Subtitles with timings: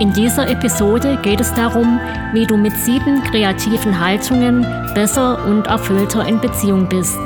[0.00, 2.00] In dieser Episode geht es darum,
[2.32, 4.62] wie du mit sieben kreativen Haltungen
[4.94, 7.18] besser und erfüllter in Beziehung bist.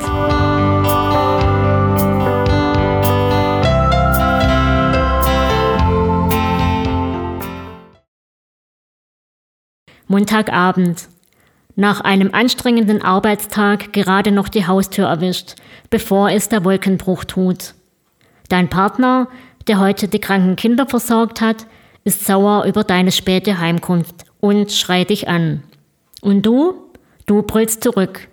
[10.07, 11.07] Montagabend.
[11.77, 15.55] Nach einem anstrengenden Arbeitstag gerade noch die Haustür erwischt,
[15.89, 17.73] bevor es der Wolkenbruch tut.
[18.49, 19.29] Dein Partner,
[19.69, 21.67] der heute die kranken Kinder versorgt hat,
[22.05, 25.63] ist sauer über deine späte Heimkunft und schreit dich an.
[26.21, 26.75] Und du?
[27.25, 28.27] Du brüllst zurück.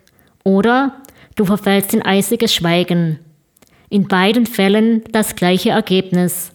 [0.44, 1.00] Oder
[1.34, 3.18] du verfällst in eisiges Schweigen.
[3.88, 6.52] In beiden Fällen das gleiche Ergebnis.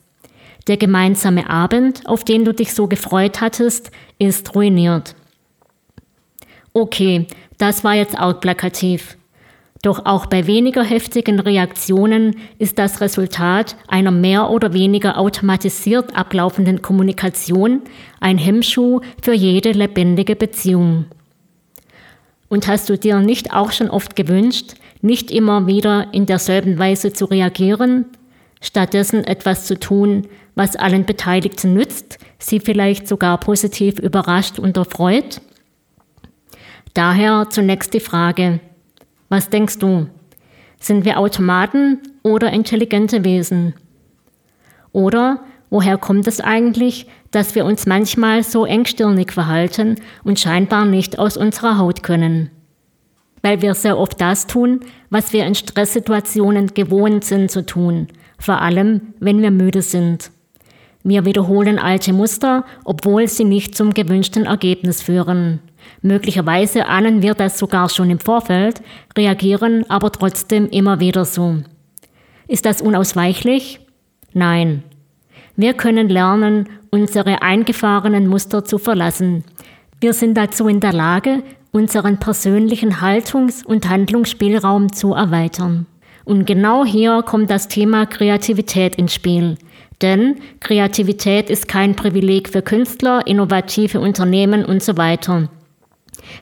[0.68, 5.16] Der gemeinsame Abend, auf den du dich so gefreut hattest, ist ruiniert.
[6.74, 7.26] Okay,
[7.58, 9.18] das war jetzt auch plakativ.
[9.84, 16.82] Doch auch bei weniger heftigen Reaktionen ist das Resultat einer mehr oder weniger automatisiert ablaufenden
[16.82, 17.82] Kommunikation
[18.20, 21.06] ein Hemmschuh für jede lebendige Beziehung.
[22.50, 27.14] Und hast du dir nicht auch schon oft gewünscht, nicht immer wieder in derselben Weise
[27.14, 28.06] zu reagieren,
[28.62, 35.42] stattdessen etwas zu tun, was allen Beteiligten nützt, sie vielleicht sogar positiv überrascht und erfreut?
[36.96, 38.60] Daher zunächst die Frage,
[39.30, 40.08] was denkst du?
[40.80, 43.74] Sind wir Automaten oder intelligente Wesen?
[44.92, 51.20] Oder woher kommt es eigentlich, dass wir uns manchmal so engstirnig verhalten und scheinbar nicht
[51.20, 52.52] aus unserer Haut können?
[53.42, 58.08] Weil wir sehr oft das tun, was wir in Stresssituationen gewohnt sind zu tun,
[58.40, 60.32] vor allem wenn wir müde sind.
[61.04, 65.60] Wir wiederholen alte Muster, obwohl sie nicht zum gewünschten Ergebnis führen.
[66.02, 68.82] Möglicherweise ahnen wir das sogar schon im Vorfeld,
[69.18, 71.58] reagieren aber trotzdem immer wieder so.
[72.48, 73.80] Ist das unausweichlich?
[74.34, 74.84] Nein.
[75.56, 79.44] Wir können lernen, unsere eingefahrenen Muster zu verlassen.
[80.00, 85.88] Wir sind dazu in der Lage, unseren persönlichen Haltungs- und Handlungsspielraum zu erweitern.
[86.26, 89.58] Und genau hier kommt das Thema Kreativität ins Spiel.
[90.02, 95.50] Denn Kreativität ist kein Privileg für Künstler, innovative Unternehmen und so weiter.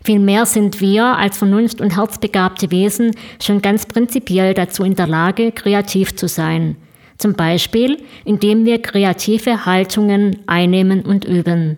[0.04, 5.52] Vielmehr sind wir als vernunft- und herzbegabte Wesen schon ganz prinzipiell dazu in der Lage,
[5.52, 6.76] kreativ zu sein.
[7.18, 11.78] Zum Beispiel, indem wir kreative Haltungen einnehmen und üben.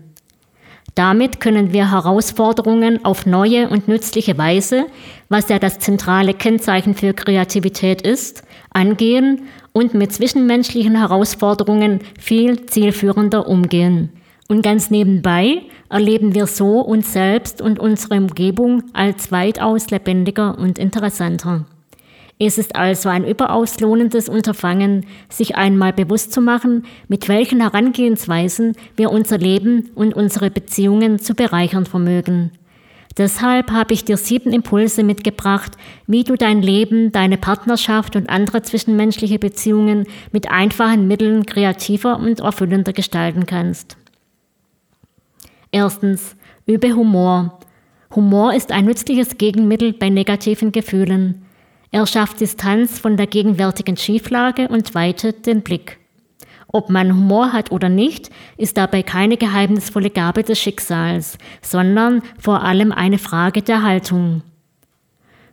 [0.97, 4.87] Damit können wir Herausforderungen auf neue und nützliche Weise,
[5.29, 8.41] was ja das zentrale Kennzeichen für Kreativität ist,
[8.71, 9.43] angehen
[9.73, 14.09] und mit zwischenmenschlichen Herausforderungen viel zielführender umgehen.
[14.47, 20.79] Und ganz nebenbei erleben wir so uns selbst und unsere Umgebung als weitaus lebendiger und
[20.79, 21.65] interessanter.
[22.39, 28.73] Es ist also ein überaus lohnendes Unterfangen, sich einmal bewusst zu machen, mit welchen Herangehensweisen
[28.95, 32.51] wir unser Leben und unsere Beziehungen zu bereichern vermögen.
[33.17, 35.71] Deshalb habe ich dir sieben Impulse mitgebracht,
[36.05, 42.41] wie du dein Leben, deine Partnerschaft und andere zwischenmenschliche Beziehungen mit einfachen Mitteln kreativer und
[42.41, 43.97] erfüllender gestalten kannst.
[45.71, 46.35] Erstens,
[46.65, 47.59] übe Humor.
[48.15, 51.45] Humor ist ein nützliches Gegenmittel bei negativen Gefühlen.
[51.91, 55.99] Er schafft Distanz von der gegenwärtigen Schieflage und weitet den Blick.
[56.67, 62.63] Ob man Humor hat oder nicht, ist dabei keine geheimnisvolle Gabe des Schicksals, sondern vor
[62.63, 64.43] allem eine Frage der Haltung.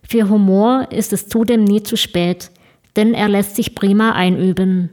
[0.02, 2.50] Für Humor ist es zudem nie zu spät,
[2.96, 4.90] denn er lässt sich prima einüben.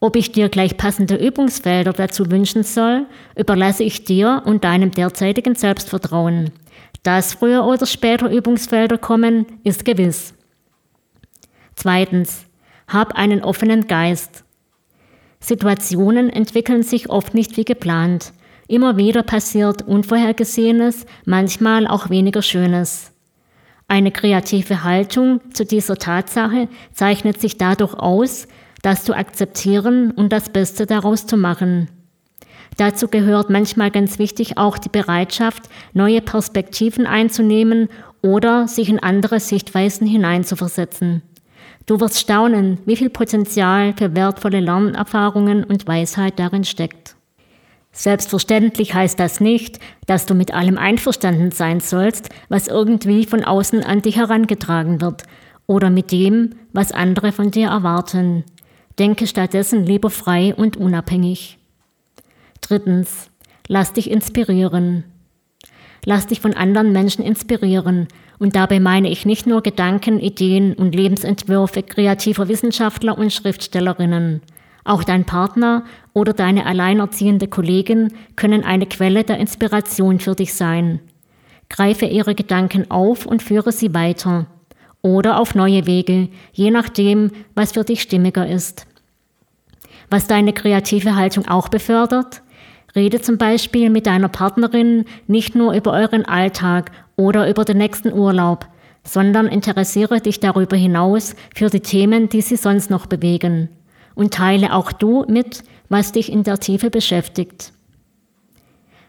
[0.00, 3.06] Ob ich dir gleich passende Übungsfelder dazu wünschen soll,
[3.36, 6.52] überlasse ich dir und deinem derzeitigen Selbstvertrauen.
[7.02, 10.34] Dass früher oder später Übungsfelder kommen, ist gewiss.
[11.74, 12.46] Zweitens,
[12.86, 14.44] hab einen offenen Geist.
[15.40, 18.32] Situationen entwickeln sich oft nicht wie geplant.
[18.66, 23.12] Immer wieder passiert Unvorhergesehenes, manchmal auch weniger Schönes.
[23.86, 28.46] Eine kreative Haltung zu dieser Tatsache zeichnet sich dadurch aus,
[28.82, 31.88] das zu akzeptieren und das Beste daraus zu machen.
[32.76, 35.64] Dazu gehört manchmal ganz wichtig auch die Bereitschaft,
[35.94, 37.88] neue Perspektiven einzunehmen
[38.22, 41.22] oder sich in andere Sichtweisen hineinzuversetzen.
[41.86, 47.16] Du wirst staunen, wie viel Potenzial für wertvolle Lernerfahrungen und Weisheit darin steckt.
[47.92, 53.82] Selbstverständlich heißt das nicht, dass du mit allem einverstanden sein sollst, was irgendwie von außen
[53.82, 55.22] an dich herangetragen wird
[55.66, 58.44] oder mit dem, was andere von dir erwarten.
[58.98, 61.58] Denke stattdessen lieber frei und unabhängig.
[62.60, 63.30] Drittens,
[63.68, 65.04] lass dich inspirieren.
[66.04, 68.08] Lass dich von anderen Menschen inspirieren.
[68.38, 74.42] Und dabei meine ich nicht nur Gedanken, Ideen und Lebensentwürfe kreativer Wissenschaftler und Schriftstellerinnen.
[74.84, 75.84] Auch dein Partner
[76.14, 81.00] oder deine alleinerziehende Kollegin können eine Quelle der Inspiration für dich sein.
[81.68, 84.46] Greife ihre Gedanken auf und führe sie weiter.
[85.02, 88.86] Oder auf neue Wege, je nachdem, was für dich stimmiger ist.
[90.10, 92.42] Was deine kreative Haltung auch befördert?
[92.96, 98.12] Rede zum Beispiel mit deiner Partnerin nicht nur über euren Alltag oder über den nächsten
[98.12, 98.66] Urlaub,
[99.04, 103.68] sondern interessiere dich darüber hinaus für die Themen, die sie sonst noch bewegen
[104.18, 107.72] und teile auch du mit, was dich in der Tiefe beschäftigt.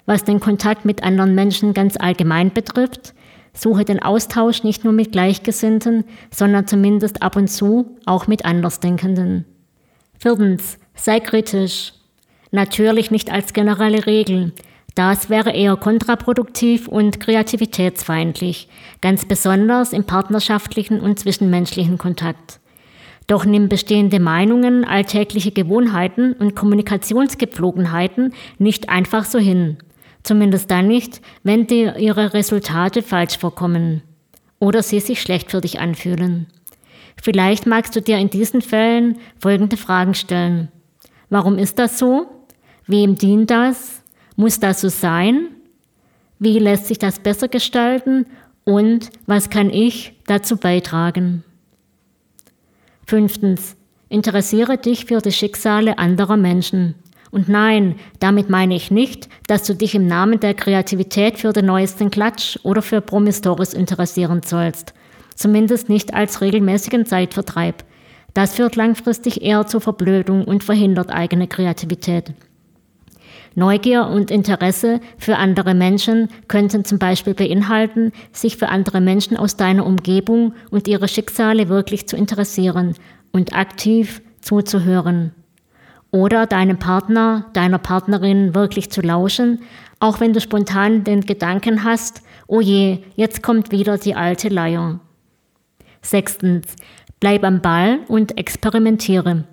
[0.06, 3.16] Was den Kontakt mit anderen Menschen ganz allgemein betrifft,
[3.54, 9.46] suche den Austausch nicht nur mit Gleichgesinnten, sondern zumindest ab und zu auch mit Andersdenkenden.
[10.18, 11.94] Viertens, sei kritisch.
[12.52, 14.54] Natürlich nicht als generelle Regel.
[14.96, 18.68] Das wäre eher kontraproduktiv und kreativitätsfeindlich,
[19.02, 22.60] ganz besonders im partnerschaftlichen und zwischenmenschlichen Kontakt.
[23.28, 29.78] Doch nimm bestehende Meinungen, alltägliche Gewohnheiten und Kommunikationsgepflogenheiten nicht einfach so hin.
[30.24, 34.02] Zumindest dann nicht, wenn dir ihre Resultate falsch vorkommen
[34.60, 36.48] oder sie sich schlecht für dich anfühlen.
[37.22, 40.70] Vielleicht magst du dir in diesen Fällen folgende Fragen stellen.
[41.30, 42.28] Warum ist das so?
[42.88, 44.02] Wem dient das?
[44.36, 45.50] Muss das so sein?
[46.40, 48.26] Wie lässt sich das besser gestalten?
[48.64, 51.44] Und was kann ich dazu beitragen?
[53.06, 53.76] Fünftens,
[54.08, 56.96] interessiere dich für die Schicksale anderer Menschen.
[57.32, 61.66] Und nein, damit meine ich nicht, dass du dich im Namen der Kreativität für den
[61.66, 64.94] neuesten Klatsch oder für Promistoris interessieren sollst.
[65.36, 67.84] Zumindest nicht als regelmäßigen Zeitvertreib.
[68.34, 72.34] Das führt langfristig eher zur Verblödung und verhindert eigene Kreativität.
[73.56, 79.58] Neugier und Interesse für andere Menschen könnten zum Beispiel beinhalten, sich für andere Menschen aus
[79.58, 82.96] deiner Umgebung und ihre Schicksale wirklich zu interessieren
[83.32, 85.32] und aktiv zuzuhören.
[86.12, 89.62] Oder deinem Partner, deiner Partnerin wirklich zu lauschen,
[90.00, 95.00] auch wenn du spontan den Gedanken hast, oh je, jetzt kommt wieder die alte Leier.
[96.02, 96.76] Sechstens,
[97.20, 99.44] bleib am Ball und experimentiere.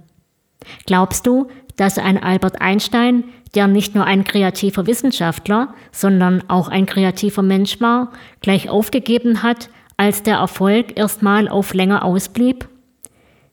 [0.86, 3.24] Glaubst du, dass ein Albert Einstein
[3.56, 8.12] der nicht nur ein kreativer Wissenschaftler, sondern auch ein kreativer Mensch war,
[8.42, 12.68] gleich aufgegeben hat, als der Erfolg erstmal auf länger ausblieb?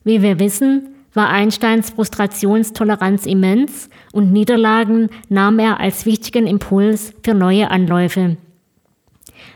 [0.04, 7.34] Wie wir wissen, war Einsteins Frustrationstoleranz immens und Niederlagen nahm er als wichtigen Impuls für
[7.34, 8.38] neue Anläufe.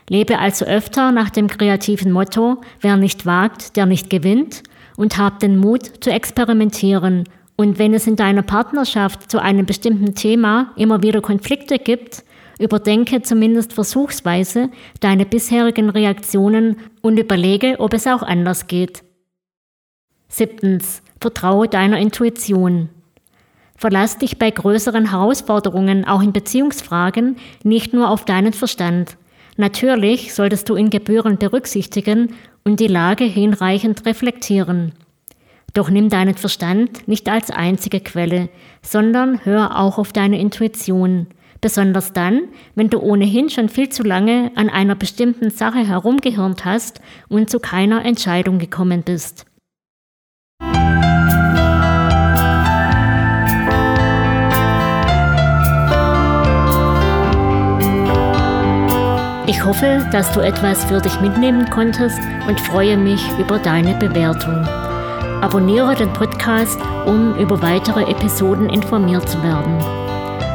[0.09, 4.63] Lebe also öfter nach dem kreativen Motto, wer nicht wagt, der nicht gewinnt
[4.95, 7.25] und hab den Mut zu experimentieren
[7.57, 12.23] und wenn es in deiner Partnerschaft zu einem bestimmten Thema immer wieder Konflikte gibt,
[12.59, 19.03] überdenke zumindest versuchsweise deine bisherigen Reaktionen und überlege, ob es auch anders geht.
[20.37, 21.01] Siebtens.
[21.19, 22.89] Vertraue deiner Intuition.
[23.75, 29.17] Verlass dich bei größeren Herausforderungen, auch in Beziehungsfragen, nicht nur auf deinen Verstand.
[29.55, 34.91] Natürlich solltest du ihn gebührend berücksichtigen und die Lage hinreichend reflektieren.
[35.73, 38.49] Doch nimm deinen Verstand nicht als einzige Quelle,
[38.83, 41.25] sondern hör auch auf deine Intuition.
[41.61, 42.41] Besonders dann,
[42.75, 47.59] wenn du ohnehin schon viel zu lange an einer bestimmten Sache herumgehirnt hast und zu
[47.59, 49.46] keiner Entscheidung gekommen bist.
[59.67, 64.65] Hoffe, dass du etwas für dich mitnehmen konntest und freue mich über deine Bewertung.
[65.41, 69.77] Abonniere den Podcast, um über weitere Episoden informiert zu werden.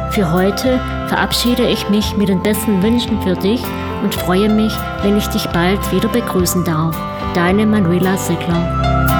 [0.09, 3.63] Für heute verabschiede ich mich mit den besten Wünschen für dich
[4.01, 6.97] und freue mich, wenn ich dich bald wieder begrüßen darf.
[7.35, 9.12] Deine Manuela Sickler.